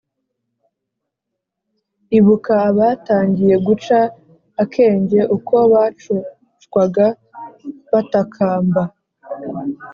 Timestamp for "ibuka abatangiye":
2.17-3.55